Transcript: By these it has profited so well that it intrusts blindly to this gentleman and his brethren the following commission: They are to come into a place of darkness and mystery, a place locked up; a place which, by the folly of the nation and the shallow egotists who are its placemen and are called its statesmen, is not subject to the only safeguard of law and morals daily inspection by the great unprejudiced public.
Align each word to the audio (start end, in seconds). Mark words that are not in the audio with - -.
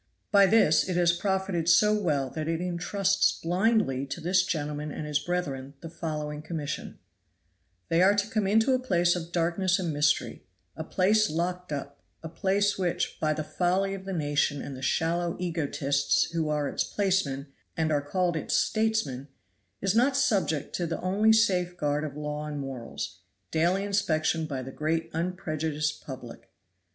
By 0.31 0.47
these 0.47 0.89
it 0.89 0.95
has 0.95 1.11
profited 1.13 1.69
so 1.69 1.93
well 1.93 2.31
that 2.31 2.47
it 2.47 2.59
intrusts 2.59 3.39
blindly 3.39 4.07
to 4.07 4.19
this 4.19 4.43
gentleman 4.43 4.91
and 4.91 5.05
his 5.05 5.19
brethren 5.19 5.75
the 5.81 5.91
following 5.91 6.41
commission: 6.41 6.97
They 7.87 8.01
are 8.01 8.15
to 8.15 8.27
come 8.27 8.47
into 8.47 8.73
a 8.73 8.79
place 8.79 9.15
of 9.15 9.31
darkness 9.31 9.77
and 9.77 9.93
mystery, 9.93 10.43
a 10.75 10.83
place 10.83 11.29
locked 11.29 11.71
up; 11.71 12.01
a 12.23 12.29
place 12.29 12.79
which, 12.79 13.19
by 13.19 13.33
the 13.33 13.43
folly 13.43 13.93
of 13.93 14.05
the 14.05 14.13
nation 14.13 14.59
and 14.59 14.75
the 14.75 14.81
shallow 14.81 15.35
egotists 15.37 16.31
who 16.31 16.49
are 16.49 16.67
its 16.67 16.83
placemen 16.83 17.49
and 17.77 17.91
are 17.91 18.01
called 18.01 18.35
its 18.35 18.55
statesmen, 18.55 19.27
is 19.81 19.93
not 19.93 20.17
subject 20.17 20.73
to 20.77 20.87
the 20.87 20.99
only 21.01 21.31
safeguard 21.31 22.03
of 22.03 22.17
law 22.17 22.47
and 22.47 22.59
morals 22.59 23.19
daily 23.51 23.83
inspection 23.83 24.47
by 24.47 24.63
the 24.63 24.71
great 24.71 25.11
unprejudiced 25.13 26.01
public. 26.03 26.49